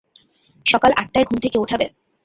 [0.65, 1.85] সকাল আট টায় ঘুম থেকে উঠাবে।